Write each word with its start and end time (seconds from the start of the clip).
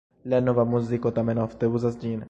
La 0.31 0.39
Nova 0.45 0.65
muziko 0.71 1.13
tamen 1.19 1.43
ofte 1.47 1.71
uzas 1.79 2.03
ĝin. 2.05 2.19